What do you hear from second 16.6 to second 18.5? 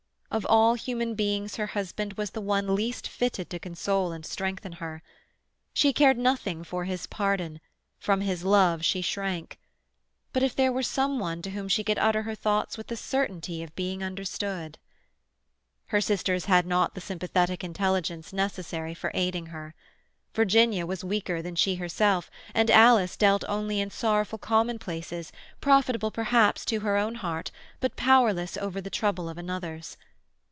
not the sympathetic intelligence